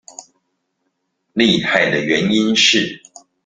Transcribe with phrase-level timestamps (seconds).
[1.35, 3.03] 厲害的原因是